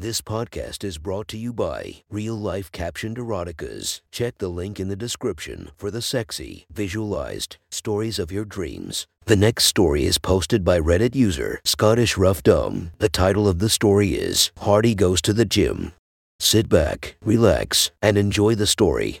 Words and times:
This 0.00 0.22
podcast 0.22 0.82
is 0.82 0.96
brought 0.96 1.28
to 1.28 1.36
you 1.36 1.52
by 1.52 1.96
Real 2.08 2.34
Life 2.34 2.72
Captioned 2.72 3.18
Eroticas. 3.18 4.00
Check 4.10 4.38
the 4.38 4.48
link 4.48 4.80
in 4.80 4.88
the 4.88 4.96
description 4.96 5.72
for 5.76 5.90
the 5.90 6.00
sexy, 6.00 6.64
visualized 6.72 7.58
stories 7.70 8.18
of 8.18 8.32
your 8.32 8.46
dreams. 8.46 9.06
The 9.26 9.36
next 9.36 9.64
story 9.64 10.06
is 10.06 10.16
posted 10.16 10.64
by 10.64 10.80
Reddit 10.80 11.14
user 11.14 11.60
Scottish 11.66 12.16
Rough 12.16 12.42
Dumb. 12.42 12.92
The 12.96 13.10
title 13.10 13.46
of 13.46 13.58
the 13.58 13.68
story 13.68 14.12
is 14.12 14.52
Hardy 14.60 14.94
Goes 14.94 15.20
to 15.20 15.34
the 15.34 15.44
Gym. 15.44 15.92
Sit 16.38 16.70
back, 16.70 17.16
relax, 17.22 17.90
and 18.00 18.16
enjoy 18.16 18.54
the 18.54 18.66
story. 18.66 19.20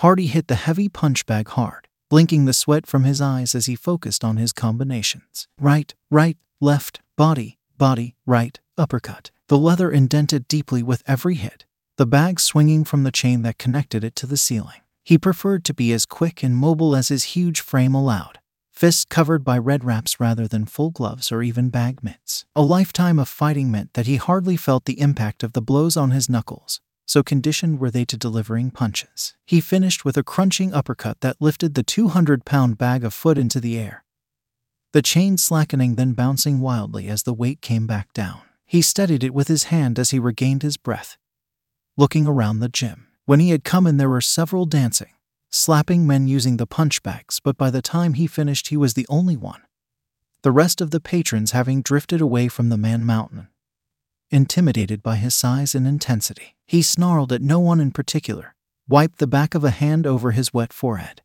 Hardy 0.00 0.26
hit 0.26 0.48
the 0.48 0.56
heavy 0.56 0.90
punch 0.90 1.24
bag 1.24 1.48
hard, 1.48 1.88
blinking 2.10 2.44
the 2.44 2.52
sweat 2.52 2.86
from 2.86 3.04
his 3.04 3.22
eyes 3.22 3.54
as 3.54 3.64
he 3.64 3.74
focused 3.74 4.22
on 4.22 4.36
his 4.36 4.52
combinations. 4.52 5.48
Right, 5.58 5.94
right, 6.10 6.36
left, 6.60 7.00
body, 7.16 7.56
body, 7.78 8.16
right, 8.26 8.58
uppercut. 8.78 9.30
The 9.48 9.58
leather 9.58 9.90
indented 9.90 10.48
deeply 10.48 10.82
with 10.82 11.02
every 11.06 11.34
hit, 11.34 11.66
the 11.96 12.06
bag 12.06 12.40
swinging 12.40 12.84
from 12.84 13.02
the 13.02 13.12
chain 13.12 13.42
that 13.42 13.58
connected 13.58 14.02
it 14.02 14.16
to 14.16 14.26
the 14.26 14.36
ceiling. 14.36 14.80
He 15.04 15.18
preferred 15.18 15.64
to 15.64 15.74
be 15.74 15.92
as 15.92 16.06
quick 16.06 16.42
and 16.42 16.56
mobile 16.56 16.94
as 16.94 17.08
his 17.08 17.34
huge 17.34 17.60
frame 17.60 17.94
allowed, 17.94 18.38
fists 18.70 19.04
covered 19.04 19.44
by 19.44 19.58
red 19.58 19.84
wraps 19.84 20.20
rather 20.20 20.46
than 20.46 20.64
full 20.64 20.90
gloves 20.90 21.32
or 21.32 21.42
even 21.42 21.70
bag 21.70 22.02
mitts. 22.02 22.44
A 22.54 22.62
lifetime 22.62 23.18
of 23.18 23.28
fighting 23.28 23.70
meant 23.70 23.94
that 23.94 24.06
he 24.06 24.16
hardly 24.16 24.56
felt 24.56 24.84
the 24.84 25.00
impact 25.00 25.42
of 25.42 25.52
the 25.52 25.62
blows 25.62 25.96
on 25.96 26.12
his 26.12 26.28
knuckles, 26.28 26.80
so 27.04 27.22
conditioned 27.22 27.80
were 27.80 27.90
they 27.90 28.04
to 28.04 28.16
delivering 28.16 28.70
punches. 28.70 29.34
He 29.44 29.60
finished 29.60 30.04
with 30.04 30.16
a 30.16 30.22
crunching 30.22 30.72
uppercut 30.72 31.20
that 31.20 31.40
lifted 31.40 31.74
the 31.74 31.82
200 31.82 32.44
pound 32.44 32.78
bag 32.78 33.04
of 33.04 33.12
foot 33.12 33.36
into 33.36 33.60
the 33.60 33.78
air, 33.78 34.01
the 34.92 35.02
chain 35.02 35.38
slackening 35.38 35.94
then 35.94 36.12
bouncing 36.12 36.60
wildly 36.60 37.08
as 37.08 37.22
the 37.22 37.32
weight 37.32 37.60
came 37.62 37.86
back 37.86 38.12
down. 38.12 38.42
He 38.66 38.82
steadied 38.82 39.24
it 39.24 39.34
with 39.34 39.48
his 39.48 39.64
hand 39.64 39.98
as 39.98 40.10
he 40.10 40.18
regained 40.18 40.62
his 40.62 40.76
breath, 40.76 41.16
looking 41.96 42.26
around 42.26 42.60
the 42.60 42.68
gym. 42.68 43.08
When 43.24 43.40
he 43.40 43.50
had 43.50 43.64
come 43.64 43.86
in, 43.86 43.96
there 43.96 44.08
were 44.08 44.20
several 44.20 44.66
dancing, 44.66 45.12
slapping 45.50 46.06
men 46.06 46.26
using 46.26 46.56
the 46.56 46.66
punch 46.66 47.02
bags, 47.02 47.40
but 47.40 47.56
by 47.56 47.70
the 47.70 47.82
time 47.82 48.14
he 48.14 48.26
finished, 48.26 48.68
he 48.68 48.76
was 48.76 48.94
the 48.94 49.06
only 49.08 49.36
one. 49.36 49.62
The 50.42 50.50
rest 50.50 50.80
of 50.80 50.90
the 50.90 51.00
patrons 51.00 51.52
having 51.52 51.82
drifted 51.82 52.20
away 52.20 52.48
from 52.48 52.68
the 52.68 52.76
man 52.76 53.04
mountain. 53.04 53.48
Intimidated 54.30 55.02
by 55.02 55.16
his 55.16 55.34
size 55.34 55.74
and 55.74 55.86
intensity, 55.86 56.56
he 56.66 56.82
snarled 56.82 57.32
at 57.32 57.42
no 57.42 57.60
one 57.60 57.80
in 57.80 57.92
particular, 57.92 58.54
wiped 58.88 59.18
the 59.18 59.26
back 59.26 59.54
of 59.54 59.62
a 59.62 59.70
hand 59.70 60.06
over 60.06 60.32
his 60.32 60.52
wet 60.52 60.72
forehead, 60.72 61.22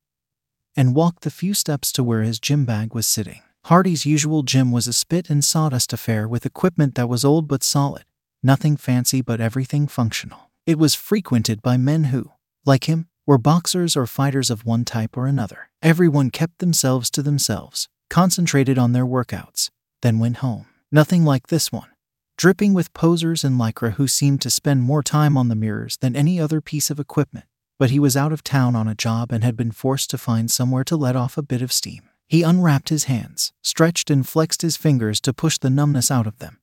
and 0.76 0.94
walked 0.94 1.24
the 1.24 1.32
few 1.32 1.54
steps 1.54 1.92
to 1.94 2.04
where 2.04 2.22
his 2.22 2.40
gym 2.40 2.66
bag 2.66 2.94
was 2.94 3.08
sitting. 3.08 3.42
Hardy's 3.68 4.06
usual 4.06 4.44
gym 4.44 4.72
was 4.72 4.88
a 4.88 4.94
spit 4.94 5.30
and 5.30 5.44
sawdust 5.44 5.92
affair 5.92 6.26
with 6.26 6.46
equipment 6.46 6.96
that 6.96 7.10
was 7.10 7.26
old 7.26 7.50
but 7.50 7.64
solid, 7.64 8.06
nothing 8.42 8.78
fancy 8.78 9.22
but 9.22 9.42
everything 9.42 9.90
functional. 9.90 10.52
It 10.66 10.80
was 10.80 10.96
frequented 10.96 11.62
by 11.62 11.76
men 11.76 12.06
who, 12.06 12.32
like 12.66 12.86
him, 12.86 13.10
were 13.26 13.38
boxers 13.38 13.98
or 13.98 14.08
fighters 14.08 14.50
of 14.50 14.64
one 14.66 14.86
type 14.86 15.18
or 15.18 15.28
another. 15.28 15.70
Everyone 15.82 16.30
kept 16.30 16.60
themselves 16.60 17.10
to 17.10 17.22
themselves, 17.22 17.90
concentrated 18.10 18.78
on 18.78 18.94
their 18.94 19.06
workouts, 19.06 19.70
then 20.02 20.18
went 20.18 20.38
home. 20.38 20.68
Nothing 20.90 21.26
like 21.26 21.48
this 21.48 21.70
one, 21.70 21.90
dripping 22.38 22.74
with 22.74 22.94
posers 22.94 23.44
in 23.44 23.58
lycra 23.58 23.96
who 23.96 24.08
seemed 24.08 24.42
to 24.44 24.50
spend 24.50 24.84
more 24.84 25.04
time 25.04 25.36
on 25.36 25.50
the 25.50 25.56
mirrors 25.56 25.98
than 25.98 26.16
any 26.16 26.40
other 26.40 26.62
piece 26.62 26.90
of 26.90 27.02
equipment. 27.02 27.48
But 27.78 27.90
he 27.90 28.00
was 28.00 28.16
out 28.16 28.32
of 28.32 28.46
town 28.46 28.78
on 28.78 28.88
a 28.88 28.96
job 28.96 29.34
and 29.34 29.44
had 29.44 29.58
been 29.58 29.74
forced 29.74 30.10
to 30.12 30.18
find 30.18 30.50
somewhere 30.50 30.86
to 30.86 30.96
let 30.96 31.18
off 31.18 31.38
a 31.38 31.42
bit 31.42 31.62
of 31.62 31.74
steam. 31.74 32.07
He 32.28 32.44
unwrapped 32.44 32.90
his 32.90 33.06
hands, 33.06 33.54
stretched 33.62 34.12
and 34.12 34.28
flexed 34.28 34.62
his 34.62 34.76
fingers 34.76 35.22
to 35.22 35.34
push 35.34 35.58
the 35.58 35.70
numbness 35.70 36.12
out 36.12 36.28
of 36.28 36.40
them, 36.40 36.60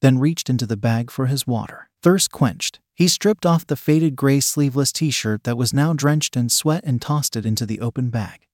then 0.00 0.18
reached 0.18 0.48
into 0.48 0.66
the 0.66 0.76
bag 0.76 1.10
for 1.10 1.26
his 1.26 1.46
water. 1.46 1.90
Thirst 2.02 2.30
quenched, 2.30 2.80
he 2.94 3.08
stripped 3.08 3.44
off 3.44 3.66
the 3.66 3.76
faded 3.76 4.16
gray 4.16 4.40
sleeveless 4.40 4.92
t 4.92 5.10
shirt 5.10 5.44
that 5.44 5.58
was 5.58 5.74
now 5.74 5.92
drenched 5.92 6.36
in 6.36 6.48
sweat 6.48 6.82
and 6.84 7.02
tossed 7.02 7.36
it 7.36 7.44
into 7.44 7.66
the 7.66 7.80
open 7.80 8.08
bag, 8.08 8.46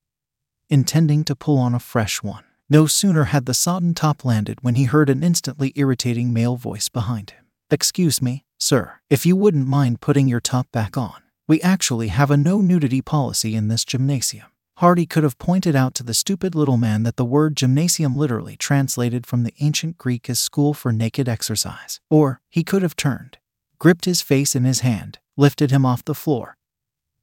intending 0.69 1.23
to 1.25 1.37
pull 1.37 1.59
on 1.59 1.75
a 1.75 1.79
fresh 1.79 2.23
one. 2.25 2.45
No 2.69 2.87
sooner 2.87 3.25
had 3.25 3.47
the 3.47 3.55
sodden 3.55 3.95
top 3.95 4.25
landed 4.25 4.63
when 4.63 4.75
he 4.75 4.85
heard 4.85 5.11
an 5.11 5.23
instantly 5.23 5.73
irritating 5.77 6.33
male 6.33 6.57
voice 6.57 6.89
behind 6.89 7.31
him. 7.31 7.45
Excuse 7.71 8.21
me, 8.21 8.45
sir, 8.59 9.01
if 9.09 9.25
you 9.25 9.37
wouldn't 9.37 9.69
mind 9.69 10.01
putting 10.01 10.27
your 10.27 10.41
top 10.41 10.67
back 10.73 10.97
on. 10.97 11.23
We 11.47 11.61
actually 11.61 12.09
have 12.09 12.31
a 12.31 12.37
no 12.37 12.61
nudity 12.61 13.03
policy 13.03 13.55
in 13.55 13.69
this 13.69 13.85
gymnasium. 13.85 14.52
Hardy 14.83 15.07
could 15.07 15.23
have 15.23 15.39
pointed 15.39 15.77
out 15.77 15.95
to 15.95 16.03
the 16.03 16.13
stupid 16.13 16.57
little 16.57 16.77
man 16.77 17.05
that 17.05 17.15
the 17.15 17.25
word 17.25 17.57
gymnasium 17.57 18.17
literally 18.17 18.57
translated 18.57 19.29
from 19.29 19.45
the 19.45 19.55
ancient 19.61 19.97
Greek 19.97 20.29
as 20.29 20.41
school 20.41 20.75
for 20.75 20.93
naked 20.93 21.29
exercise. 21.29 22.01
Or 22.11 22.41
he 22.51 22.65
could 22.65 22.83
have 22.83 22.97
turned, 22.97 23.39
gripped 23.79 24.07
his 24.07 24.23
face 24.23 24.57
in 24.57 24.65
his 24.65 24.81
hand, 24.81 25.21
lifted 25.37 25.71
him 25.71 25.87
off 25.87 26.05
the 26.05 26.17
floor, 26.17 26.57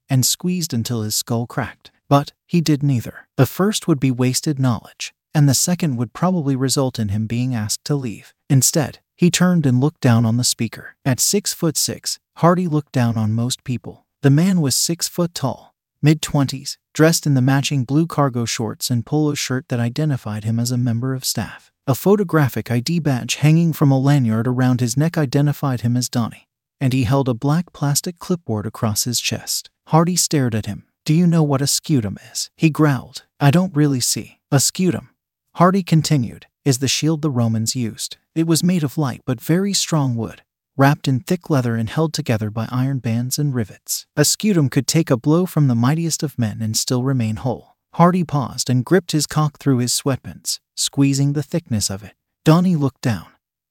and 0.10 0.26
squeezed 0.26 0.74
until 0.74 1.02
his 1.02 1.16
skull 1.16 1.48
cracked. 1.48 1.92
But 2.08 2.32
he 2.48 2.62
did 2.62 2.82
neither. 2.82 3.28
The 3.36 3.46
first 3.46 3.90
would 3.90 4.00
be 4.00 4.10
wasted 4.10 4.58
knowledge, 4.58 5.14
and 5.36 5.50
the 5.50 5.54
second 5.54 5.98
would 5.98 6.14
probably 6.14 6.56
result 6.56 6.98
in 6.98 7.10
him 7.10 7.28
being 7.28 7.54
asked 7.54 7.84
to 7.88 7.96
leave. 7.96 8.34
Instead, 8.50 9.00
he 9.18 9.30
turned 9.30 9.66
and 9.66 9.82
looked 9.82 10.00
down 10.00 10.26
on 10.26 10.38
the 10.38 10.46
speaker. 10.46 10.96
At 11.04 11.20
six 11.20 11.54
foot 11.54 11.76
six, 11.76 12.20
Hardy 12.38 12.70
looked 12.70 12.94
down 12.94 13.18
on 13.18 13.34
most 13.34 13.66
people. 13.66 14.06
The 14.22 14.30
man 14.30 14.62
was 14.62 14.76
six 14.76 15.10
foot 15.10 15.34
tall, 15.34 15.69
mid 16.02 16.22
twenties, 16.22 16.78
dressed 16.94 17.26
in 17.26 17.34
the 17.34 17.42
matching 17.42 17.84
blue 17.84 18.08
cargo 18.08 18.46
shorts 18.46 18.90
and 18.90 19.06
polo 19.06 19.34
shirt 19.34 19.66
that 19.70 19.80
identified 19.80 20.44
him 20.44 20.60
as 20.60 20.72
a 20.72 20.78
member 20.78 21.14
of 21.14 21.26
staff. 21.26 21.72
A 21.88 21.96
photographic 21.96 22.70
ID 22.70 23.00
badge 23.00 23.36
hanging 23.36 23.74
from 23.74 23.92
a 23.92 24.00
lanyard 24.00 24.48
around 24.48 24.80
his 24.80 24.96
neck 24.96 25.18
identified 25.18 25.82
him 25.82 25.98
as 25.98 26.10
Donnie, 26.10 26.48
and 26.80 26.94
he 26.94 27.04
held 27.04 27.28
a 27.28 27.34
black 27.34 27.74
plastic 27.74 28.20
clipboard 28.20 28.66
across 28.66 29.06
his 29.06 29.20
chest. 29.20 29.70
Hardy 29.88 30.16
stared 30.16 30.54
at 30.54 30.68
him. 30.68 30.86
Do 31.06 31.14
you 31.14 31.26
know 31.26 31.42
what 31.42 31.62
a 31.62 31.66
scutum 31.66 32.18
is? 32.32 32.52
He 32.56 32.70
growled. 32.70 33.24
I 33.40 33.50
don't 33.50 33.76
really 33.76 34.00
see. 34.00 34.40
A 34.52 34.58
scutum, 34.58 35.10
Hardy 35.56 35.84
continued, 35.84 36.46
is 36.64 36.78
the 36.78 36.88
shield 36.88 37.22
the 37.22 37.32
Romans 37.32 37.76
used. 37.76 38.18
It 38.36 38.46
was 38.46 38.64
made 38.64 38.84
of 38.84 38.98
light 38.98 39.22
but 39.26 39.42
very 39.42 39.74
strong 39.74 40.16
wood, 40.16 40.44
wrapped 40.80 41.10
in 41.10 41.20
thick 41.20 41.50
leather 41.50 41.76
and 41.76 41.90
held 41.90 42.14
together 42.14 42.50
by 42.50 42.66
iron 42.72 43.00
bands 43.00 43.38
and 43.38 43.54
rivets. 43.54 44.06
A 44.16 44.22
scutum 44.22 44.72
could 44.72 44.88
take 44.88 45.12
a 45.12 45.18
blow 45.18 45.46
from 45.46 45.68
the 45.68 45.76
mightiest 45.76 46.24
of 46.24 46.40
men 46.40 46.62
and 46.62 46.78
still 46.78 47.04
remain 47.04 47.36
whole. 47.36 47.76
Hardy 47.96 48.24
paused 48.24 48.70
and 48.70 48.86
gripped 48.86 49.12
his 49.12 49.28
cock 49.28 49.60
through 49.60 49.80
his 49.80 49.92
sweatpants, 49.92 50.60
squeezing 50.78 51.34
the 51.34 51.44
thickness 51.44 51.90
of 51.90 52.02
it. 52.02 52.14
Donnie 52.46 52.78
looked 52.78 53.02
down, 53.02 53.26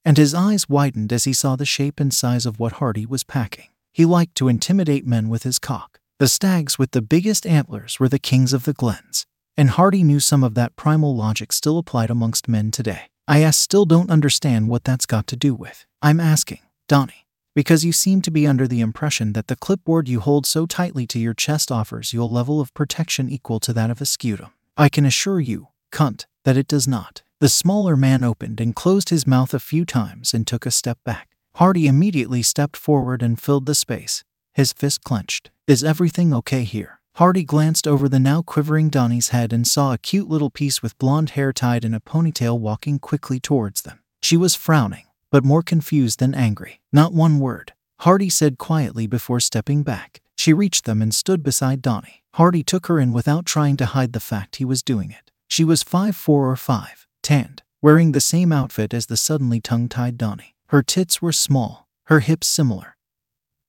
and 0.04 0.18
his 0.18 0.34
eyes 0.34 0.68
widened 0.68 1.10
as 1.10 1.24
he 1.24 1.32
saw 1.32 1.56
the 1.56 1.64
shape 1.64 1.98
and 1.98 2.12
size 2.12 2.44
of 2.44 2.58
what 2.58 2.72
Hardy 2.72 3.06
was 3.06 3.24
packing. 3.24 3.68
He 3.90 4.04
liked 4.04 4.34
to 4.34 4.48
intimidate 4.48 5.06
men 5.06 5.30
with 5.30 5.44
his 5.44 5.58
cock. 5.58 6.00
The 6.18 6.28
stags 6.28 6.78
with 6.78 6.90
the 6.90 7.00
biggest 7.00 7.46
antlers 7.46 7.98
were 7.98 8.10
the 8.10 8.18
kings 8.18 8.52
of 8.52 8.64
the 8.64 8.74
glens, 8.74 9.24
and 9.56 9.70
Hardy 9.70 10.04
knew 10.04 10.20
some 10.20 10.44
of 10.44 10.54
that 10.56 10.76
primal 10.76 11.16
logic 11.16 11.52
still 11.52 11.78
applied 11.78 12.10
amongst 12.10 12.48
men 12.48 12.70
today. 12.70 13.04
I 13.26 13.50
still 13.50 13.86
don't 13.86 14.10
understand 14.10 14.68
what 14.68 14.84
that's 14.84 15.06
got 15.06 15.26
to 15.28 15.36
do 15.36 15.54
with. 15.54 15.86
I'm 16.02 16.20
asking, 16.20 16.60
Donnie, 16.88 17.26
because 17.54 17.84
you 17.84 17.92
seem 17.92 18.22
to 18.22 18.30
be 18.30 18.46
under 18.46 18.66
the 18.66 18.80
impression 18.80 19.34
that 19.34 19.48
the 19.48 19.56
clipboard 19.56 20.08
you 20.08 20.20
hold 20.20 20.46
so 20.46 20.64
tightly 20.64 21.06
to 21.08 21.18
your 21.18 21.34
chest 21.34 21.70
offers 21.70 22.14
you 22.14 22.22
a 22.22 22.24
level 22.24 22.62
of 22.62 22.72
protection 22.72 23.28
equal 23.28 23.60
to 23.60 23.74
that 23.74 23.90
of 23.90 24.00
a 24.00 24.04
scutum. 24.04 24.52
I 24.74 24.88
can 24.88 25.04
assure 25.04 25.38
you, 25.38 25.68
cunt, 25.92 26.24
that 26.44 26.56
it 26.56 26.66
does 26.66 26.88
not. 26.88 27.20
The 27.40 27.50
smaller 27.50 27.94
man 27.94 28.24
opened 28.24 28.58
and 28.58 28.74
closed 28.74 29.10
his 29.10 29.26
mouth 29.26 29.52
a 29.52 29.60
few 29.60 29.84
times 29.84 30.32
and 30.32 30.46
took 30.46 30.64
a 30.64 30.70
step 30.70 30.98
back. 31.04 31.28
Hardy 31.56 31.86
immediately 31.86 32.42
stepped 32.42 32.76
forward 32.76 33.22
and 33.22 33.38
filled 33.38 33.66
the 33.66 33.74
space, 33.74 34.24
his 34.54 34.72
fist 34.72 35.04
clenched. 35.04 35.50
Is 35.66 35.84
everything 35.84 36.32
okay 36.32 36.64
here? 36.64 37.00
Hardy 37.16 37.44
glanced 37.44 37.86
over 37.86 38.08
the 38.08 38.18
now 38.18 38.40
quivering 38.40 38.88
Donnie's 38.88 39.28
head 39.28 39.52
and 39.52 39.66
saw 39.66 39.92
a 39.92 39.98
cute 39.98 40.28
little 40.28 40.50
piece 40.50 40.82
with 40.82 40.96
blonde 40.98 41.30
hair 41.30 41.52
tied 41.52 41.84
in 41.84 41.92
a 41.92 42.00
ponytail 42.00 42.58
walking 42.58 42.98
quickly 42.98 43.38
towards 43.38 43.82
them. 43.82 43.98
She 44.22 44.36
was 44.38 44.54
frowning, 44.54 45.04
but 45.30 45.44
more 45.44 45.62
confused 45.62 46.20
than 46.20 46.34
angry. 46.34 46.80
Not 46.92 47.12
one 47.12 47.38
word. 47.38 47.72
Hardy 48.00 48.30
said 48.30 48.58
quietly 48.58 49.06
before 49.06 49.40
stepping 49.40 49.82
back. 49.82 50.20
She 50.36 50.52
reached 50.52 50.84
them 50.84 51.02
and 51.02 51.14
stood 51.14 51.42
beside 51.42 51.82
Donnie. 51.82 52.22
Hardy 52.34 52.62
took 52.62 52.86
her 52.86 53.00
in 53.00 53.12
without 53.12 53.44
trying 53.44 53.76
to 53.78 53.86
hide 53.86 54.12
the 54.12 54.20
fact 54.20 54.56
he 54.56 54.64
was 54.64 54.82
doing 54.82 55.10
it. 55.10 55.30
She 55.48 55.64
was 55.64 55.82
five 55.82 56.14
four 56.14 56.48
or 56.50 56.56
five, 56.56 57.06
tanned, 57.22 57.62
wearing 57.82 58.12
the 58.12 58.20
same 58.20 58.52
outfit 58.52 58.94
as 58.94 59.06
the 59.06 59.16
suddenly 59.16 59.60
tongue 59.60 59.88
tied 59.88 60.16
Donnie. 60.16 60.54
Her 60.68 60.82
tits 60.82 61.20
were 61.20 61.32
small, 61.32 61.88
her 62.04 62.20
hips 62.20 62.46
similar. 62.46 62.96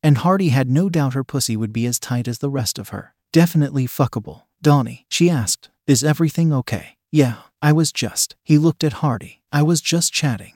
And 0.04 0.20
Hardy 0.20 0.50
had 0.50 0.70
no 0.70 0.90
doubt 0.90 1.14
her 1.14 1.24
pussy 1.24 1.58
would 1.58 1.74
be 1.74 1.86
as 1.86 2.00
tight 2.00 2.28
as 2.28 2.38
the 2.38 2.50
rest 2.50 2.78
of 2.78 2.90
her. 2.90 3.16
Definitely 3.34 3.88
fuckable. 3.88 4.44
Donnie, 4.62 5.06
she 5.10 5.30
asked, 5.30 5.70
is 5.88 6.04
everything 6.04 6.54
okay? 6.54 6.98
Yeah, 7.12 7.38
I 7.62 7.74
was 7.74 7.92
just. 7.92 8.36
He 8.44 8.58
looked 8.60 8.84
at 8.84 9.02
Hardy. 9.02 9.42
I 9.52 9.64
was 9.64 9.82
just 9.82 10.14
chatting. 10.14 10.54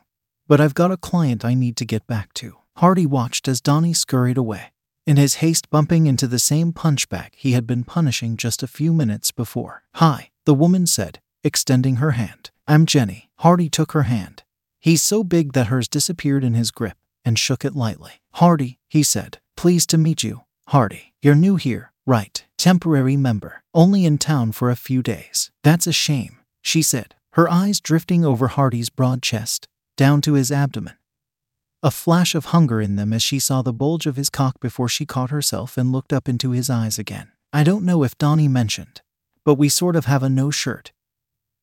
But 0.53 0.61
I've 0.61 0.75
got 0.75 0.91
a 0.91 0.97
client 0.97 1.44
I 1.44 1.55
need 1.55 1.75
to 1.77 1.83
get 1.83 2.05
back 2.05 2.31
to. 2.35 2.57
Hardy 2.77 3.07
watched 3.07 3.47
as 3.47 3.59
Donnie 3.59 3.91
scurried 3.91 4.38
away, 4.38 4.71
in 5.03 5.17
his 5.17 5.38
haste 5.41 5.67
bumping 5.71 6.05
into 6.05 6.27
the 6.27 6.38
same 6.38 6.71
punchbag 6.71 7.29
he 7.35 7.53
had 7.53 7.65
been 7.65 7.83
punishing 7.83 8.38
just 8.38 8.61
a 8.61 8.67
few 8.67 8.94
minutes 8.94 9.31
before. 9.31 9.81
Hi, 9.95 10.29
the 10.45 10.53
woman 10.53 10.85
said, 10.85 11.17
extending 11.44 11.95
her 11.95 12.11
hand. 12.11 12.51
I'm 12.67 12.85
Jenny. 12.85 13.31
Hardy 13.39 13.67
took 13.67 13.94
her 13.94 14.03
hand. 14.03 14.44
He's 14.79 15.01
so 15.01 15.23
big 15.23 15.53
that 15.53 15.69
hers 15.73 15.88
disappeared 15.88 16.44
in 16.44 16.53
his 16.53 16.69
grip 16.69 16.97
and 17.25 17.39
shook 17.39 17.65
it 17.65 17.75
lightly. 17.75 18.21
Hardy, 18.33 18.77
he 18.88 19.01
said. 19.01 19.39
Pleased 19.57 19.89
to 19.89 19.97
meet 19.97 20.21
you, 20.21 20.44
Hardy. 20.67 21.15
You're 21.19 21.33
new 21.33 21.56
here, 21.56 21.94
right? 22.06 22.45
Temporary 22.59 23.17
member. 23.17 23.63
Only 23.73 24.06
in 24.06 24.19
town 24.19 24.51
for 24.51 24.69
a 24.69 24.75
few 24.75 25.01
days. 25.01 25.49
That's 25.63 25.88
a 25.88 25.91
shame, 25.91 26.38
she 26.61 26.83
said, 26.83 27.15
her 27.31 27.49
eyes 27.49 27.81
drifting 27.81 28.23
over 28.23 28.49
Hardy's 28.49 28.91
broad 28.91 29.23
chest, 29.23 29.67
down 29.95 30.22
to 30.22 30.34
his 30.34 30.51
abdomen. 30.51 30.95
A 31.81 31.92
flash 31.92 32.34
of 32.36 32.45
hunger 32.45 32.80
in 32.80 32.95
them 32.95 33.12
as 33.12 33.22
she 33.22 33.40
saw 33.40 33.62
the 33.62 33.74
bulge 33.74 34.06
of 34.06 34.16
his 34.16 34.30
cock 34.30 34.60
before 34.60 34.88
she 34.88 35.06
caught 35.06 35.30
herself 35.30 35.78
and 35.78 35.92
looked 35.92 36.13
up 36.13 36.30
into 36.30 36.51
his 36.51 36.69
eyes 36.69 36.98
again. 36.98 37.31
I 37.51 37.63
don't 37.63 37.86
know 37.86 38.04
if 38.04 38.18
Donnie 38.18 38.48
mentioned, 38.48 39.01
but 39.44 39.56
we 39.56 39.69
sort 39.69 39.95
of 39.95 40.06
have 40.06 40.24
a 40.24 40.30
no 40.30 40.50
shirt, 40.50 40.92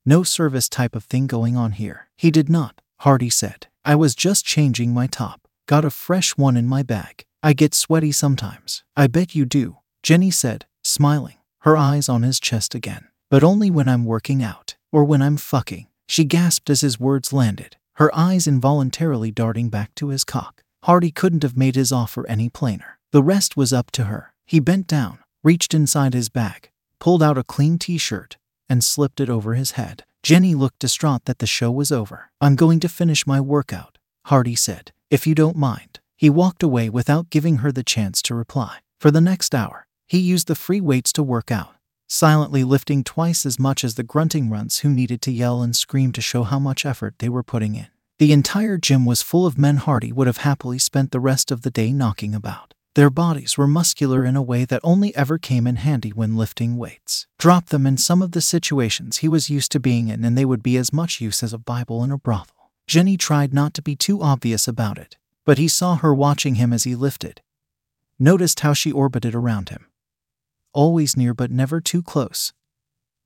no 0.07 0.23
service 0.23 0.69
type 0.69 0.95
of 0.95 1.05
thing 1.05 1.27
going 1.27 1.57
on 1.57 1.73
here. 1.73 2.09
He 2.17 2.31
did 2.31 2.49
not, 2.49 2.81
Hardy 3.01 3.31
said. 3.31 3.67
I 3.85 3.95
was 3.95 4.15
just 4.15 4.45
changing 4.45 4.93
my 4.93 5.07
top. 5.07 5.49
Got 5.67 5.85
a 5.85 5.91
fresh 5.91 6.37
one 6.37 6.57
in 6.57 6.67
my 6.67 6.83
bag. 6.83 7.25
I 7.43 7.53
get 7.55 7.75
sweaty 7.75 8.13
sometimes. 8.13 8.83
I 8.97 9.07
bet 9.07 9.35
you 9.35 9.45
do, 9.45 9.79
Jenny 10.03 10.31
said, 10.31 10.67
smiling, 10.83 11.37
her 11.61 11.77
eyes 11.77 12.09
on 12.09 12.23
his 12.23 12.39
chest 12.41 12.75
again. 12.75 13.09
But 13.31 13.45
only 13.45 13.71
when 13.71 13.89
I'm 13.89 14.05
working 14.05 14.43
out, 14.43 14.77
or 14.93 15.05
when 15.05 15.23
I'm 15.23 15.37
fucking. 15.37 15.87
She 16.09 16.25
gasped 16.25 16.69
as 16.69 16.81
his 16.81 16.99
words 16.99 17.33
landed, 17.33 17.77
her 18.01 18.11
eyes 18.17 18.47
involuntarily 18.47 19.31
darting 19.31 19.69
back 19.69 19.95
to 19.95 20.09
his 20.09 20.25
cock. 20.25 20.63
Hardy 20.85 21.11
couldn't 21.11 21.43
have 21.43 21.55
made 21.55 21.77
his 21.77 21.93
offer 21.93 22.27
any 22.27 22.49
plainer. 22.49 22.99
The 23.13 23.23
rest 23.23 23.59
was 23.59 23.75
up 23.75 23.91
to 23.91 24.05
her. 24.05 24.33
He 24.47 24.59
bent 24.59 24.87
down, 24.87 25.19
reached 25.45 25.75
inside 25.75 26.15
his 26.15 26.31
bag, 26.31 26.71
pulled 26.99 27.23
out 27.23 27.37
a 27.37 27.45
clean 27.45 27.79
t 27.79 27.99
shirt, 27.99 28.39
and 28.71 28.83
slipped 28.83 29.21
it 29.21 29.29
over 29.29 29.53
his 29.53 29.73
head. 29.73 30.05
Jenny 30.23 30.55
looked 30.55 30.79
distraught 30.79 31.27
that 31.27 31.41
the 31.41 31.47
show 31.47 31.71
was 31.71 31.93
over. 31.93 32.31
I'm 32.41 32.57
going 32.57 32.81
to 32.81 32.89
finish 32.89 33.27
my 33.27 33.39
workout, 33.39 33.99
Hardy 34.27 34.55
said, 34.55 34.93
if 35.11 35.27
you 35.27 35.35
don't 35.35 35.57
mind. 35.57 36.01
He 36.17 36.31
walked 36.31 36.63
away 36.63 36.89
without 36.89 37.29
giving 37.29 37.59
her 37.59 37.71
the 37.71 37.85
chance 37.85 38.23
to 38.23 38.35
reply. 38.35 38.79
For 38.99 39.11
the 39.11 39.21
next 39.21 39.55
hour, 39.55 39.87
he 40.07 40.19
used 40.19 40.49
the 40.49 40.55
free 40.55 40.81
weights 40.81 41.13
to 41.15 41.23
work 41.23 41.51
out, 41.51 41.75
silently 42.11 42.65
lifting 42.65 43.05
twice 43.05 43.47
as 43.47 43.59
much 43.59 43.85
as 43.85 43.95
the 43.95 44.03
grunting 44.03 44.51
runts 44.51 44.81
who 44.81 44.89
needed 44.89 45.23
to 45.23 45.31
yell 45.31 45.63
and 45.63 45.77
scream 45.77 46.11
to 46.11 46.21
show 46.21 46.43
how 46.43 46.59
much 46.59 46.85
effort 46.85 47.15
they 47.19 47.29
were 47.29 47.43
putting 47.43 47.77
in. 47.77 47.87
The 48.19 48.33
entire 48.33 48.77
gym 48.77 49.07
was 49.07 49.23
full 49.23 49.47
of 49.47 49.57
men 49.57 49.77
Hardy 49.77 50.13
would 50.13 50.27
have 50.27 50.39
happily 50.39 50.79
spent 50.79 51.13
the 51.13 51.21
rest 51.21 51.53
of 51.53 51.63
the 51.63 51.71
day 51.71 51.93
knocking 51.93 52.35
about. 52.35 52.75
Their 52.97 53.11
bodies 53.11 53.57
were 53.57 53.69
muscular 53.69 54.25
in 54.25 54.35
a 54.35 54.43
way 54.43 54.65
that 54.65 54.81
only 54.83 55.15
ever 55.15 55.39
came 55.39 55.69
in 55.69 55.77
handy 55.77 56.11
when 56.11 56.37
lifting 56.37 56.77
weights. 56.77 57.29
Drop 57.39 57.67
them 57.67 57.87
in 57.87 57.97
some 57.97 58.21
of 58.21 58.33
the 58.33 58.41
situations 58.41 59.19
he 59.19 59.29
was 59.29 59.49
used 59.49 59.71
to 59.73 59.81
being 59.81 60.09
in, 60.09 60.25
and 60.25 60.37
they 60.37 60.45
would 60.45 60.63
be 60.63 60.77
as 60.77 60.93
much 60.93 61.21
use 61.21 61.45
as 61.45 61.53
a 61.53 61.59
Bible 61.59 62.03
in 62.03 62.11
a 62.11 62.19
brothel. 62.19 62.73
Jenny 62.89 63.17
tried 63.17 63.55
not 63.55 63.73
to 63.75 63.83
be 63.83 63.95
too 63.95 64.21
obvious 64.21 64.67
about 64.67 64.99
it, 64.99 65.17
but 65.45 65.59
he 65.59 65.69
saw 65.69 65.95
her 65.95 66.13
watching 66.13 66.57
him 66.57 66.73
as 66.73 66.83
he 66.83 66.97
lifted. 66.97 67.41
Noticed 68.19 68.61
how 68.61 68.73
she 68.73 68.91
orbited 68.91 69.35
around 69.35 69.69
him. 69.69 69.87
Always 70.73 71.17
near 71.17 71.35
but 71.35 71.51
never 71.51 71.81
too 71.81 72.03
close. 72.03 72.53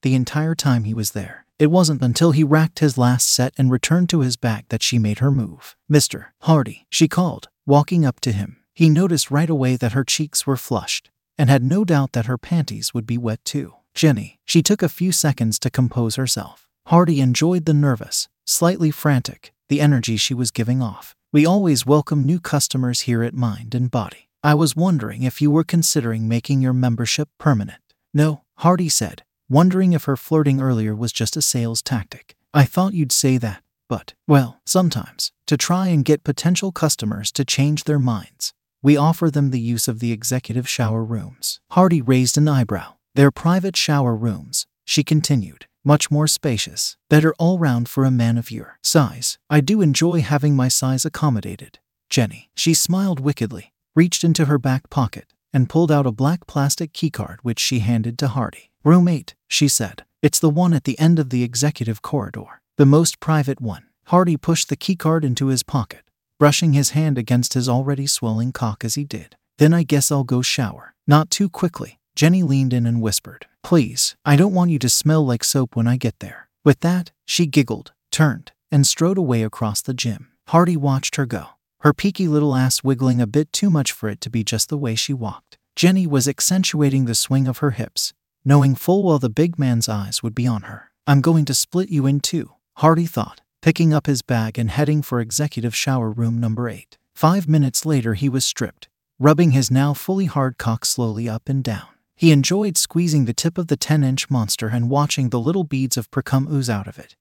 The 0.03 0.15
entire 0.15 0.55
time 0.55 0.85
he 0.85 0.95
was 0.95 1.11
there. 1.11 1.45
It 1.59 1.71
wasn't 1.71 2.03
until 2.03 2.33
he 2.33 2.43
racked 2.43 2.81
his 2.81 2.99
last 2.99 3.29
set 3.29 3.53
and 3.57 3.71
returned 3.71 4.09
to 4.11 4.21
his 4.21 4.37
back 4.37 4.69
that 4.71 4.83
she 4.83 4.99
made 4.99 5.19
her 5.19 5.31
move. 5.31 5.77
Mr. 5.91 6.27
Hardy, 6.41 6.87
she 6.91 7.07
called, 7.07 7.49
walking 7.67 8.05
up 8.05 8.19
to 8.21 8.33
him. 8.33 8.57
He 8.75 8.89
noticed 8.89 9.31
right 9.31 9.49
away 9.49 9.77
that 9.77 9.93
her 9.93 10.05
cheeks 10.05 10.47
were 10.47 10.57
flushed, 10.57 11.11
and 11.39 11.49
had 11.49 11.63
no 11.63 11.85
doubt 11.85 12.13
that 12.13 12.27
her 12.27 12.39
panties 12.39 12.93
would 12.93 13.07
be 13.07 13.19
wet 13.19 13.45
too. 13.45 13.75
Jenny, 13.95 14.41
she 14.45 14.63
took 14.63 14.83
a 14.83 14.89
few 14.89 15.13
seconds 15.13 15.59
to 15.61 15.71
compose 15.71 16.17
herself. 16.17 16.67
Hardy 16.87 17.21
enjoyed 17.21 17.67
the 17.67 17.75
nervous, 17.75 18.29
slightly 18.45 18.91
frantic, 18.91 19.53
the 19.69 19.81
energy 19.81 20.17
she 20.17 20.35
was 20.35 20.51
giving 20.51 20.83
off. 20.83 21.15
We 21.33 21.47
always 21.47 21.87
welcome 21.87 22.25
new 22.25 22.41
customers 22.41 23.03
here 23.03 23.23
at 23.23 23.35
Mind 23.35 23.75
and 23.75 23.91
Body. 23.91 24.29
I 24.45 24.53
was 24.53 24.77
wondering 24.77 25.23
if 25.23 25.41
you 25.41 25.51
were 25.51 25.65
considering 25.65 26.29
making 26.29 26.61
your 26.61 26.75
membership 26.75 27.31
permanent. 27.39 27.81
No, 28.13 28.43
Hardy 28.57 28.91
said, 28.91 29.23
wondering 29.49 29.95
if 29.95 30.05
her 30.05 30.19
flirting 30.19 30.61
earlier 30.61 30.95
was 30.95 31.15
just 31.15 31.35
a 31.35 31.41
sales 31.41 31.81
tactic. 31.81 32.37
I 32.53 32.65
thought 32.65 32.93
you'd 32.93 33.11
say 33.11 33.39
that, 33.39 33.63
but, 33.89 34.13
well, 34.29 34.61
sometimes, 34.67 35.33
to 35.47 35.57
try 35.57 35.89
and 35.89 36.05
get 36.05 36.25
potential 36.25 36.73
customers 36.73 37.33
to 37.33 37.47
change 37.47 37.85
their 37.85 37.99
minds, 37.99 38.53
we 38.83 38.99
offer 38.99 39.31
them 39.31 39.51
the 39.51 39.59
use 39.59 39.89
of 39.89 40.01
the 40.01 40.13
executive 40.13 40.69
shower 40.69 41.03
rooms. 41.03 41.59
Hardy 41.71 42.03
raised 42.03 42.37
an 42.37 42.47
eyebrow. 42.47 42.97
They're 43.15 43.31
private 43.31 43.79
shower 43.79 44.15
rooms, 44.15 44.67
she 44.85 45.03
continued, 45.03 45.69
much 45.83 46.11
more 46.11 46.27
spacious, 46.27 46.99
better 47.09 47.35
all 47.39 47.59
round 47.59 47.89
for 47.89 48.05
a 48.05 48.11
man 48.11 48.37
of 48.37 48.51
your 48.51 48.79
size. 48.83 49.39
I 49.49 49.63
do 49.63 49.81
enjoy 49.81 50.21
having 50.21 50.55
my 50.55 50.69
size 50.69 51.07
accommodated. 51.07 51.79
Jenny, 52.11 52.51
she 52.55 52.75
smiled 52.75 53.21
wickedly, 53.21 53.73
reached 53.95 54.25
into 54.25 54.47
her 54.47 54.59
back 54.59 54.91
pocket, 54.91 55.27
and 55.53 55.69
pulled 55.69 55.93
out 55.93 56.07
a 56.07 56.13
black 56.13 56.47
plastic 56.47 56.93
keycard 56.93 57.39
which 57.43 57.61
she 57.61 57.81
handed 57.81 58.19
to 58.19 58.29
Hardy. 58.29 58.71
Room 58.85 59.09
8, 59.09 59.35
she 59.49 59.69
said. 59.69 60.05
It's 60.23 60.39
the 60.39 60.51
one 60.51 60.73
at 60.73 60.85
the 60.85 60.99
end 60.99 61.19
of 61.19 61.31
the 61.31 61.43
executive 61.43 62.03
corridor, 62.03 62.61
the 62.77 62.87
most 62.87 63.21
private 63.21 63.61
one. 63.61 63.85
Hardy 64.07 64.37
pushed 64.37 64.69
the 64.69 64.77
keycard 64.77 65.25
into 65.25 65.47
his 65.47 65.63
pocket 65.63 66.05
brushing 66.39 66.73
his 66.73 66.91
hand 66.91 67.17
against 67.17 67.55
his 67.55 67.69
already 67.69 68.07
swelling 68.07 68.53
cock 68.53 68.85
as 68.85 68.97
he 68.97 69.05
did. 69.05 69.37
Then 69.59 69.73
I 69.73 69.83
guess 69.83 70.11
I'll 70.11 70.25
go 70.25 70.43
shower. 70.43 70.95
Not 71.07 71.31
too 71.31 71.49
quickly. 71.49 72.01
Jenny 72.17 72.43
leaned 72.43 72.73
in 72.73 72.87
and 72.87 73.01
whispered, 73.01 73.47
Please, 73.63 74.17
I 74.25 74.37
don't 74.37 74.55
want 74.55 74.71
you 74.71 74.79
to 74.81 74.89
smell 74.89 75.25
like 75.25 75.43
soap 75.45 75.75
when 75.75 75.87
I 75.87 75.97
get 75.97 76.19
there. 76.21 76.49
With 76.65 76.81
that, 76.81 77.13
she 77.25 77.47
giggled, 77.47 77.93
turned, 78.11 78.53
and 78.71 78.87
strode 78.87 79.19
away 79.19 79.43
across 79.43 79.81
the 79.81 79.95
gym. 79.95 80.29
Hardy 80.49 80.77
watched 80.77 81.17
her 81.17 81.27
go, 81.27 81.47
her 81.85 81.93
peaky 81.93 82.27
little 82.27 82.57
ass 82.57 82.83
wiggling 82.83 83.21
a 83.21 83.27
bit 83.27 83.53
too 83.53 83.69
much 83.69 83.93
for 83.93 84.09
it 84.09 84.19
to 84.19 84.31
be 84.31 84.43
just 84.43 84.71
the 84.71 84.79
way 84.79 84.95
she 84.95 85.13
walked. 85.13 85.59
Jenny 85.77 86.07
was 86.07 86.27
accentuating 86.27 87.05
the 87.05 87.15
swing 87.15 87.47
of 87.47 87.59
her 87.59 87.73
hips, 87.73 88.15
knowing 88.43 88.75
full 88.75 89.03
well 89.03 89.19
the 89.19 89.29
big 89.29 89.59
man's 89.59 89.87
eyes 89.87 90.23
would 90.23 90.35
be 90.35 90.47
on 90.47 90.63
her. 90.63 90.91
I'm 91.07 91.21
going 91.21 91.45
to 91.45 91.53
split 91.53 91.91
you 91.91 92.07
in 92.07 92.21
two, 92.21 92.53
Hardy 92.79 93.05
thought, 93.05 93.43
picking 93.61 93.93
up 93.93 94.07
his 94.07 94.23
bag 94.23 94.59
and 94.59 94.71
heading 94.71 95.03
for 95.03 95.21
executive 95.21 95.77
shower 95.77 96.09
room 96.11 96.41
number 96.41 96.71
8. 96.71 96.97
Five 97.15 97.47
minutes 97.47 97.85
later, 97.85 98.15
he 98.15 98.31
was 98.31 98.47
stripped, 98.47 98.89
rubbing 99.19 99.51
his 99.51 99.71
now 99.71 99.93
fully 99.93 100.25
hard 100.25 100.57
cock 100.57 100.87
slowly 100.87 101.29
up 101.29 101.51
and 101.51 101.63
down. 101.63 101.89
He 102.17 102.33
enjoyed 102.33 102.79
squeezing 102.79 103.27
the 103.27 103.35
tip 103.35 103.59
of 103.59 103.67
the 103.67 103.77
10 103.77 104.03
inch 104.03 104.31
monster 104.31 104.69
and 104.69 104.89
watching 104.89 105.29
the 105.29 105.39
little 105.39 105.65
beads 105.65 105.99
of 105.99 106.11
precum 106.11 106.51
ooze 106.51 106.71
out 106.71 106.89
of 106.89 106.99
it, 106.99 107.15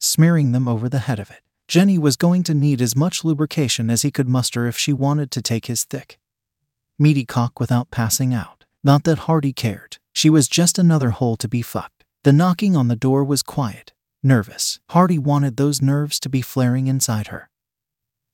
smearing 0.00 0.50
them 0.50 0.66
over 0.66 0.88
the 0.88 0.98
head 1.06 1.20
of 1.20 1.30
it. 1.30 1.42
Jenny 1.68 1.98
was 1.98 2.16
going 2.16 2.44
to 2.44 2.54
need 2.54 2.80
as 2.80 2.94
much 2.94 3.24
lubrication 3.24 3.90
as 3.90 4.02
he 4.02 4.10
could 4.12 4.28
muster 4.28 4.66
if 4.66 4.78
she 4.78 4.92
wanted 4.92 5.30
to 5.32 5.42
take 5.42 5.66
his 5.66 5.84
thick, 5.84 6.18
meaty 6.98 7.24
cock 7.24 7.58
without 7.58 7.90
passing 7.90 8.32
out. 8.32 8.64
Not 8.84 9.02
that 9.04 9.26
Hardy 9.26 9.52
cared. 9.52 9.98
She 10.12 10.30
was 10.30 10.46
just 10.46 10.78
another 10.78 11.10
hole 11.10 11.36
to 11.36 11.48
be 11.48 11.62
fucked. 11.62 12.04
The 12.22 12.32
knocking 12.32 12.76
on 12.76 12.86
the 12.86 12.94
door 12.94 13.24
was 13.24 13.42
quiet, 13.42 13.92
nervous. 14.22 14.78
Hardy 14.90 15.18
wanted 15.18 15.56
those 15.56 15.82
nerves 15.82 16.20
to 16.20 16.28
be 16.28 16.40
flaring 16.40 16.86
inside 16.86 17.28
her. 17.28 17.50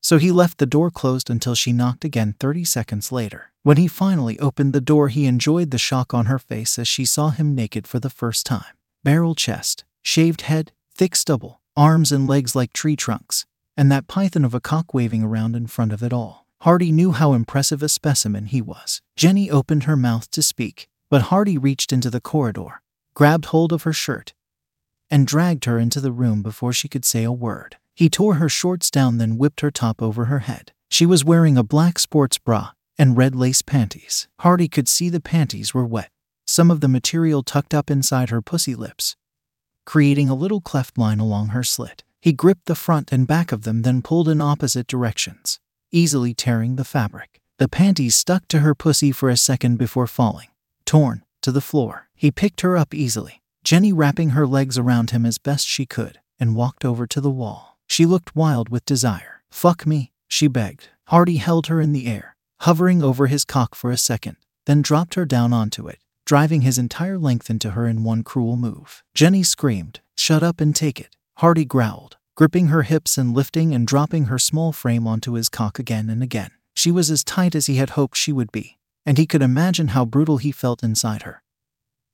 So 0.03 0.19
he 0.19 0.31
left 0.31 0.59
the 0.59 0.67
door 0.67 0.91
closed 0.91 1.31
until 1.31 1.55
she 1.55 1.73
knocked 1.73 2.05
again 2.05 2.35
30 2.39 2.65
seconds 2.65 3.13
later. 3.13 3.53
When 3.63 3.79
he 3.79 3.89
finally 3.89 4.39
opened 4.41 4.75
the 4.75 4.81
door, 4.81 5.09
he 5.09 5.25
enjoyed 5.25 5.71
the 5.71 5.79
shock 5.79 6.13
on 6.13 6.27
her 6.27 6.39
face 6.39 6.79
as 6.79 6.87
she 6.87 7.07
saw 7.07 7.31
him 7.31 7.55
naked 7.55 7.87
for 7.87 7.99
the 7.99 8.11
first 8.11 8.45
time. 8.45 8.77
Barrel 9.05 9.35
chest, 9.35 9.85
shaved 10.03 10.43
head, 10.43 10.73
thick 10.95 11.17
stubble, 11.17 11.62
arms 11.77 12.13
and 12.13 12.29
legs 12.29 12.55
like 12.55 12.73
tree 12.73 12.97
trunks, 12.97 13.47
and 13.77 13.91
that 13.91 14.07
python 14.07 14.45
of 14.45 14.55
a 14.55 14.61
cock 14.61 14.93
waving 14.93 15.23
around 15.23 15.57
in 15.57 15.67
front 15.67 15.93
of 15.93 16.03
it 16.03 16.13
all. 16.13 16.47
Hardy 16.61 16.93
knew 16.93 17.13
how 17.13 17.33
impressive 17.33 17.83
a 17.83 17.89
specimen 17.89 18.47
he 18.47 18.61
was. 18.61 19.01
Jenny 19.17 19.51
opened 19.51 19.85
her 19.85 19.97
mouth 19.97 20.31
to 20.31 20.43
speak, 20.43 20.89
but 21.11 21.23
Hardy 21.23 21.59
reached 21.59 21.93
into 21.93 22.11
the 22.11 22.21
corridor, 22.21 22.83
grabbed 23.15 23.47
hold 23.47 23.73
of 23.73 23.83
her 23.83 23.93
shirt, 23.93 24.35
and 25.11 25.27
dragged 25.27 25.65
her 25.65 25.79
into 25.79 26.01
the 26.01 26.13
room 26.13 26.43
before 26.43 26.73
she 26.73 26.89
could 26.89 27.05
say 27.05 27.25
a 27.25 27.33
word. 27.33 27.77
He 27.95 28.09
tore 28.09 28.35
her 28.35 28.49
shorts 28.49 28.91
down, 28.91 29.19
then 29.19 29.37
whipped 29.37 29.61
her 29.61 29.71
top 29.71 30.01
over 30.01 30.27
her 30.27 30.41
head. 30.41 30.73
She 30.91 31.05
was 31.05 31.25
wearing 31.25 31.59
a 31.59 31.65
black 31.65 31.99
sports 31.99 32.39
bra 32.39 32.71
and 32.99 33.17
red 33.17 33.35
lace 33.35 33.63
panties. 33.63 34.29
Hardy 34.41 34.69
could 34.69 34.89
see 34.89 35.09
the 35.09 35.21
panties 35.21 35.75
were 35.75 35.87
wet, 35.87 36.11
some 36.47 36.71
of 36.71 36.81
the 36.81 36.89
material 36.89 37.43
tucked 37.43 37.75
up 37.75 37.91
inside 37.91 38.31
her 38.31 38.43
pussy 38.43 38.75
lips, 38.75 39.17
creating 39.85 40.29
a 40.29 40.35
little 40.35 40.61
cleft 40.61 40.99
line 40.99 41.21
along 41.21 41.49
her 41.49 41.63
slit. 41.63 42.05
He 42.21 42.33
gripped 42.33 42.67
the 42.67 42.75
front 42.75 43.13
and 43.13 43.27
back 43.27 43.53
of 43.53 43.63
them, 43.63 43.83
then 43.83 44.03
pulled 44.03 44.29
in 44.29 44.41
opposite 44.41 44.87
directions, 44.87 45.59
easily 45.91 46.35
tearing 46.35 46.77
the 46.77 46.85
fabric. 46.85 47.41
The 47.59 47.69
panties 47.69 48.15
stuck 48.15 48.49
to 48.49 48.61
her 48.61 48.75
pussy 48.75 49.13
for 49.13 49.29
a 49.29 49.37
second 49.37 49.77
before 49.77 50.07
falling, 50.07 50.49
torn, 50.85 51.25
to 51.43 51.53
the 51.53 51.61
floor. 51.61 52.09
He 52.15 52.31
picked 52.31 52.61
her 52.63 52.77
up 52.77 52.95
easily, 52.95 53.43
Jenny 53.65 53.93
wrapping 53.93 54.31
her 54.31 54.47
legs 54.47 54.79
around 54.79 55.11
him 55.11 55.27
as 55.27 55.39
best 55.39 55.67
she 55.67 55.87
could, 55.87 56.21
and 56.39 56.57
walked 56.57 56.85
over 56.85 57.07
to 57.07 57.21
the 57.21 57.31
wall. 57.31 57.79
She 57.87 58.07
looked 58.07 58.35
wild 58.35 58.69
with 58.69 58.85
desire. 58.85 59.43
Fuck 59.51 59.87
me, 59.87 60.13
she 60.29 60.49
begged. 60.49 60.89
Hardy 61.09 61.37
held 61.37 61.67
her 61.67 61.81
in 61.81 61.93
the 61.93 62.07
air, 62.07 62.37
hovering 62.61 63.03
over 63.03 63.27
his 63.27 63.45
cock 63.45 63.75
for 63.75 63.91
a 63.91 63.97
second, 63.97 64.37
then 64.67 64.83
dropped 64.83 65.15
her 65.15 65.25
down 65.25 65.53
onto 65.53 65.89
it, 65.89 65.99
driving 66.33 66.63
his 66.63 66.79
entire 66.79 67.19
length 67.19 67.51
into 67.51 67.73
her 67.73 67.87
in 67.87 68.05
one 68.05 68.23
cruel 68.23 68.57
move. 68.57 69.03
Jenny 69.15 69.43
screamed, 69.43 70.01
Shut 70.17 70.43
up 70.43 70.63
and 70.63 70.75
take 70.75 70.99
it. 70.99 71.15
Hardy 71.37 71.67
growled, 71.67 72.17
gripping 72.37 72.69
her 72.69 72.85
hips 72.85 73.19
and 73.19 73.35
lifting 73.35 73.75
and 73.75 73.87
dropping 73.87 74.25
her 74.25 74.39
small 74.39 74.73
frame 74.73 75.07
onto 75.07 75.35
his 75.35 75.51
cock 75.51 75.79
again 75.79 76.09
and 76.09 76.23
again. 76.23 76.51
She 76.75 76.91
was 76.91 77.11
as 77.11 77.23
tight 77.23 77.55
as 77.55 77.67
he 77.67 77.75
had 77.75 77.91
hoped 77.91 78.17
she 78.17 78.33
would 78.33 78.51
be, 78.51 78.79
and 79.05 79.19
he 79.19 79.27
could 79.27 79.43
imagine 79.43 79.89
how 79.89 80.07
brutal 80.07 80.39
he 80.39 80.53
felt 80.53 80.83
inside 80.83 81.25
her, 81.25 81.43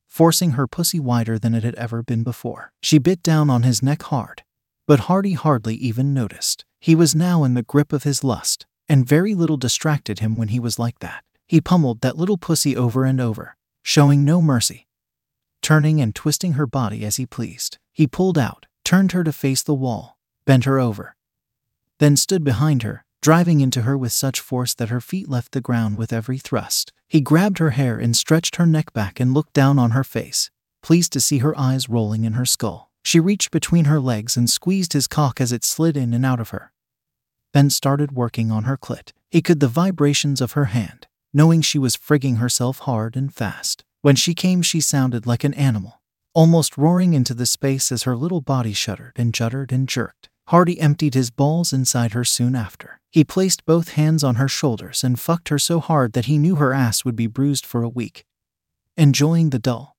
forcing 0.09 0.55
her 0.55 0.67
pussy 0.67 0.99
wider 0.99 1.39
than 1.39 1.55
it 1.55 1.63
had 1.63 1.77
ever 1.77 2.03
been 2.03 2.25
before. 2.25 2.73
She 2.83 2.99
bit 2.99 3.23
down 3.23 3.49
on 3.49 3.63
his 3.63 3.85
neck 3.85 4.03
hard, 4.03 4.43
but 4.89 5.07
Hardy 5.07 5.35
hardly 5.35 5.77
even 5.77 6.13
noticed. 6.13 6.65
He 6.81 6.97
was 6.97 7.15
now 7.15 7.45
in 7.45 7.55
the 7.55 7.63
grip 7.63 7.93
of 7.93 8.03
his 8.03 8.25
lust, 8.25 8.67
and 8.89 9.07
very 9.07 9.37
little 9.37 9.57
distracted 9.57 10.19
him 10.19 10.35
when 10.35 10.49
he 10.49 10.59
was 10.59 10.77
like 10.77 10.99
that. 10.99 11.23
He 11.47 11.61
pummeled 11.61 12.01
that 12.01 12.19
little 12.19 12.37
pussy 12.37 12.77
over 12.77 13.05
and 13.05 13.21
over, 13.21 13.55
showing 13.89 14.23
no 14.23 14.43
mercy, 14.43 14.87
turning 15.63 15.99
and 15.99 16.15
twisting 16.15 16.53
her 16.53 16.67
body 16.67 17.07
as 17.07 17.17
he 17.17 17.25
pleased. 17.25 17.79
He 17.91 18.07
pulled 18.07 18.37
out, 18.37 18.67
turned 18.85 19.13
her 19.13 19.25
to 19.25 19.33
face 19.33 19.63
the 19.63 19.73
wall, 19.73 20.19
bent 20.45 20.65
her 20.65 20.79
over, 20.79 21.17
then 21.99 22.15
stood 22.15 22.45
behind 22.45 22.83
her, 22.83 23.07
driving 23.23 23.63
into 23.63 23.83
her 23.83 23.97
with 23.97 24.13
such 24.13 24.41
force 24.41 24.75
that 24.75 24.91
her 24.91 25.01
feet 25.01 25.27
left 25.27 25.53
the 25.53 25.63
ground 25.63 25.97
with 25.97 26.13
every 26.13 26.37
thrust. 26.37 26.93
He 27.09 27.23
grabbed 27.23 27.61
her 27.61 27.71
hair 27.71 27.97
and 27.97 28.15
stretched 28.15 28.57
her 28.57 28.67
neck 28.67 28.93
back 28.93 29.21
and 29.21 29.33
looked 29.33 29.55
down 29.55 29.79
on 29.79 29.93
her 29.93 30.05
face, 30.05 30.51
pleased 30.83 31.15
to 31.15 31.21
see 31.21 31.39
her 31.39 31.59
eyes 31.59 31.89
rolling 31.89 32.25
in 32.25 32.35
her 32.35 32.45
skull. 32.45 32.91
She 33.07 33.19
reached 33.19 33.51
between 33.51 33.87
her 33.87 34.01
legs 34.01 34.37
and 34.37 34.51
squeezed 34.51 34.93
his 34.93 35.07
cock 35.07 35.41
as 35.41 35.51
it 35.51 35.65
slid 35.65 35.97
in 35.97 36.13
and 36.13 36.27
out 36.27 36.41
of 36.41 36.51
her, 36.51 36.73
then 37.55 37.71
started 37.71 38.13
working 38.13 38.51
on 38.51 38.65
her 38.65 38.77
clit. 38.77 39.13
He 39.31 39.41
could 39.41 39.61
the 39.61 39.67
vibrations 39.67 40.43
of 40.43 40.53
her 40.53 40.67
hand, 40.67 41.07
knowing 41.33 41.61
she 41.61 41.79
was 41.79 41.97
frigging 41.97 42.39
herself 42.39 42.81
hard 42.81 43.17
and 43.17 43.35
fast. 43.35 43.85
When 44.03 44.17
she 44.17 44.35
came, 44.35 44.63
she 44.63 44.81
sounded 44.81 45.27
like 45.27 45.45
an 45.45 45.55
animal, 45.55 46.01
almost 46.35 46.79
roaring 46.79 47.15
into 47.15 47.35
the 47.35 47.47
space 47.47 47.91
as 47.91 48.05
her 48.05 48.17
little 48.17 48.41
body 48.41 48.73
shuddered 48.73 49.15
and 49.17 49.35
juddered 49.35 49.73
and 49.73 49.89
jerked. 49.89 50.29
Hardy 50.49 50.81
emptied 50.81 51.15
his 51.15 51.31
balls 51.31 51.73
inside 51.73 52.13
her 52.13 52.25
soon 52.25 52.55
after. 52.55 53.01
He 53.11 53.25
placed 53.25 53.67
both 53.67 53.91
hands 53.91 54.25
on 54.25 54.37
her 54.37 54.49
shoulders 54.49 55.05
and 55.05 55.21
fucked 55.21 55.51
her 55.51 55.59
so 55.59 55.81
hard 55.81 56.13
that 56.15 56.25
he 56.25 56.39
knew 56.39 56.57
her 56.57 56.73
ass 56.73 57.05
would 57.05 57.17
be 57.17 57.27
bruised 57.27 57.67
for 57.67 57.83
a 57.83 57.89
week, 57.89 58.25
enjoying 58.97 59.51
the 59.51 59.59
dull, 59.59 59.97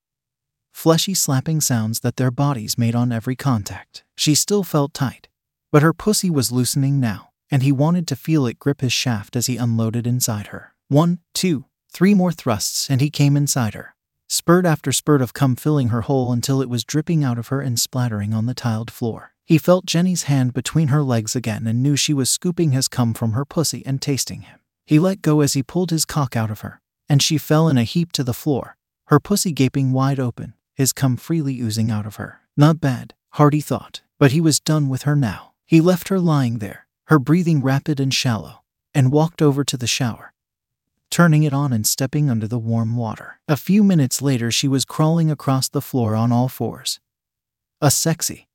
fleshy 0.72 1.14
slapping 1.14 1.62
sounds 1.62 2.00
that 2.00 2.16
their 2.16 2.32
bodies 2.32 2.78
made 2.78 2.96
on 2.96 3.12
every 3.12 3.36
contact. 3.36 4.04
She 4.16 4.34
still 4.34 4.64
felt 4.64 4.94
tight, 4.94 5.28
but 5.72 5.82
her 5.82 5.94
pussy 5.94 6.30
was 6.30 6.52
loosening 6.52 7.00
now, 7.00 7.30
and 7.52 7.64
he 7.64 7.72
wanted 7.72 8.08
to 8.08 8.16
feel 8.16 8.46
it 8.46 8.60
grip 8.60 8.82
his 8.82 8.94
shaft 8.94 9.36
as 9.36 9.48
he 9.48 9.58
unloaded 9.58 10.08
inside 10.08 10.48
her. 10.48 10.74
One, 10.92 11.20
two, 11.36 11.66
three 11.94 12.16
more 12.16 12.32
thrusts, 12.32 12.90
and 12.90 13.00
he 13.00 13.12
came 13.12 13.38
inside 13.38 13.76
her. 13.76 13.94
Spurt 14.28 14.66
after 14.66 14.92
spurt 14.92 15.22
of 15.22 15.34
cum 15.34 15.56
filling 15.56 15.90
her 15.90 16.02
hole 16.02 16.32
until 16.32 16.64
it 16.64 16.70
was 16.70 16.84
dripping 16.84 17.24
out 17.24 17.38
of 17.38 17.50
her 17.50 17.62
and 17.62 17.80
splattering 17.80 18.34
on 18.34 18.48
the 18.48 18.56
tiled 18.56 18.90
floor. 18.90 19.34
He 19.46 19.60
felt 19.60 19.86
Jenny's 19.86 20.24
hand 20.24 20.52
between 20.52 20.88
her 20.88 21.04
legs 21.04 21.36
again 21.36 21.68
and 21.68 21.84
knew 21.84 21.96
she 21.96 22.12
was 22.12 22.28
scooping 22.28 22.72
his 22.72 22.88
cum 22.88 23.14
from 23.14 23.34
her 23.34 23.46
pussy 23.46 23.84
and 23.86 24.02
tasting 24.02 24.42
him. 24.42 24.60
He 24.88 24.98
let 24.98 25.22
go 25.22 25.42
as 25.42 25.54
he 25.54 25.62
pulled 25.62 25.92
his 25.92 26.06
cock 26.06 26.36
out 26.36 26.50
of 26.50 26.62
her, 26.62 26.82
and 27.08 27.22
she 27.22 27.38
fell 27.38 27.70
in 27.70 27.78
a 27.78 27.84
heap 27.84 28.12
to 28.14 28.24
the 28.24 28.34
floor, 28.34 28.76
her 29.10 29.20
pussy 29.20 29.52
gaping 29.52 29.92
wide 29.92 30.20
open, 30.20 30.56
his 30.74 30.92
cum 30.92 31.18
freely 31.18 31.60
oozing 31.62 31.92
out 31.92 32.08
of 32.08 32.16
her. 32.16 32.42
Not 32.58 32.82
bad, 32.82 33.14
Hardy 33.34 33.62
thought, 33.62 34.02
but 34.18 34.32
he 34.32 34.42
was 34.42 34.60
done 34.60 34.90
with 34.90 35.04
her 35.04 35.16
now. 35.16 35.54
He 35.68 35.82
left 35.82 36.08
her 36.08 36.20
lying 36.20 36.58
there, 36.58 36.88
her 37.06 37.20
breathing 37.20 37.62
rapid 37.62 38.00
and 38.00 38.12
shallow, 38.12 38.64
and 38.92 39.12
walked 39.12 39.44
over 39.44 39.64
to 39.64 39.78
the 39.78 39.86
shower, 39.86 40.34
turning 41.10 41.44
it 41.44 41.54
on 41.54 41.74
and 41.74 41.86
stepping 41.86 42.30
under 42.30 42.48
the 42.48 42.60
warm 42.60 42.96
water. 42.96 43.40
A 43.48 43.58
few 43.58 43.84
minutes 43.84 44.22
later, 44.22 44.52
she 44.52 44.68
was 44.68 44.86
crawling 44.86 45.32
across 45.32 45.70
the 45.70 45.82
floor 45.82 46.16
on 46.16 46.32
all 46.32 46.48
fours. 46.48 47.00
A 47.82 47.90
sexy, 47.90 48.48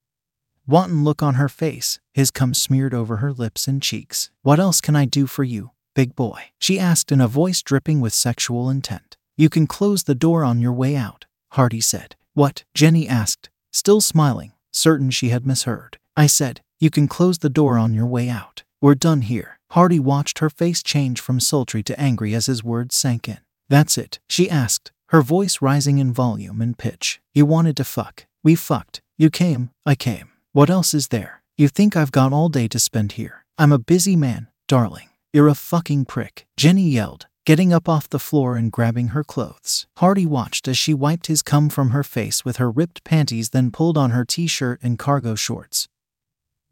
wanton 0.66 1.04
look 1.04 1.22
on 1.22 1.34
her 1.34 1.48
face, 1.48 1.98
his 2.12 2.30
cum 2.30 2.54
smeared 2.54 2.94
over 2.94 3.16
her 3.16 3.32
lips 3.32 3.66
and 3.66 3.82
cheeks. 3.82 4.30
What 4.42 4.60
else 4.60 4.80
can 4.80 4.96
I 4.96 5.04
do 5.04 5.26
for 5.26 5.44
you, 5.44 5.70
big 5.94 6.14
boy? 6.14 6.52
She 6.58 6.78
asked 6.78 7.10
in 7.10 7.20
a 7.20 7.28
voice 7.28 7.62
dripping 7.62 8.00
with 8.00 8.12
sexual 8.12 8.70
intent. 8.70 9.16
You 9.36 9.48
can 9.48 9.66
close 9.66 10.04
the 10.04 10.14
door 10.14 10.44
on 10.44 10.60
your 10.60 10.72
way 10.72 10.94
out, 10.94 11.26
Hardy 11.52 11.80
said. 11.80 12.16
What? 12.34 12.64
Jenny 12.74 13.08
asked, 13.08 13.50
still 13.72 14.00
smiling, 14.00 14.52
certain 14.72 15.10
she 15.10 15.30
had 15.30 15.46
misheard. 15.46 15.98
I 16.16 16.26
said, 16.26 16.60
You 16.78 16.90
can 16.90 17.08
close 17.08 17.38
the 17.38 17.48
door 17.48 17.78
on 17.78 17.94
your 17.94 18.06
way 18.06 18.28
out. 18.28 18.62
We're 18.80 18.94
done 18.94 19.22
here. 19.22 19.58
Hardy 19.74 19.98
watched 19.98 20.38
her 20.38 20.48
face 20.48 20.84
change 20.84 21.20
from 21.20 21.40
sultry 21.40 21.82
to 21.82 21.98
angry 22.00 22.32
as 22.32 22.46
his 22.46 22.62
words 22.62 22.94
sank 22.94 23.28
in. 23.28 23.38
That's 23.68 23.98
it, 23.98 24.20
she 24.28 24.48
asked, 24.48 24.92
her 25.08 25.20
voice 25.20 25.60
rising 25.60 25.98
in 25.98 26.12
volume 26.12 26.60
and 26.60 26.78
pitch. 26.78 27.20
You 27.32 27.44
wanted 27.44 27.76
to 27.78 27.84
fuck. 27.84 28.26
We 28.44 28.54
fucked. 28.54 29.02
You 29.18 29.30
came. 29.30 29.70
I 29.84 29.96
came. 29.96 30.30
What 30.52 30.70
else 30.70 30.94
is 30.94 31.08
there? 31.08 31.42
You 31.56 31.66
think 31.66 31.96
I've 31.96 32.12
got 32.12 32.32
all 32.32 32.48
day 32.48 32.68
to 32.68 32.78
spend 32.78 33.12
here? 33.12 33.46
I'm 33.58 33.72
a 33.72 33.80
busy 33.80 34.14
man, 34.14 34.46
darling. 34.68 35.08
You're 35.32 35.48
a 35.48 35.56
fucking 35.56 36.04
prick. 36.04 36.46
Jenny 36.56 36.88
yelled, 36.88 37.26
getting 37.44 37.72
up 37.72 37.88
off 37.88 38.08
the 38.08 38.20
floor 38.20 38.54
and 38.54 38.70
grabbing 38.70 39.08
her 39.08 39.24
clothes. 39.24 39.88
Hardy 39.96 40.24
watched 40.24 40.68
as 40.68 40.78
she 40.78 40.94
wiped 40.94 41.26
his 41.26 41.42
cum 41.42 41.68
from 41.68 41.90
her 41.90 42.04
face 42.04 42.44
with 42.44 42.58
her 42.58 42.70
ripped 42.70 43.02
panties, 43.02 43.50
then 43.50 43.72
pulled 43.72 43.98
on 43.98 44.12
her 44.12 44.24
t 44.24 44.46
shirt 44.46 44.78
and 44.84 45.00
cargo 45.00 45.34
shorts, 45.34 45.88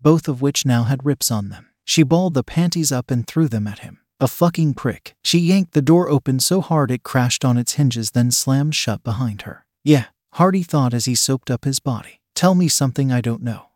both 0.00 0.28
of 0.28 0.40
which 0.40 0.64
now 0.64 0.84
had 0.84 1.04
rips 1.04 1.32
on 1.32 1.48
them. 1.48 1.66
She 1.84 2.02
balled 2.02 2.34
the 2.34 2.44
panties 2.44 2.92
up 2.92 3.10
and 3.10 3.26
threw 3.26 3.48
them 3.48 3.66
at 3.66 3.80
him. 3.80 3.98
A 4.20 4.28
fucking 4.28 4.74
prick. 4.74 5.16
She 5.24 5.38
yanked 5.38 5.72
the 5.72 5.82
door 5.82 6.08
open 6.08 6.38
so 6.38 6.60
hard 6.60 6.90
it 6.90 7.02
crashed 7.02 7.44
on 7.44 7.58
its 7.58 7.72
hinges, 7.72 8.12
then 8.12 8.30
slammed 8.30 8.74
shut 8.74 9.02
behind 9.02 9.42
her. 9.42 9.64
Yeah, 9.82 10.06
Hardy 10.34 10.62
thought 10.62 10.94
as 10.94 11.06
he 11.06 11.16
soaked 11.16 11.50
up 11.50 11.64
his 11.64 11.80
body. 11.80 12.20
Tell 12.34 12.54
me 12.54 12.68
something 12.68 13.10
I 13.10 13.20
don't 13.20 13.42
know. 13.42 13.71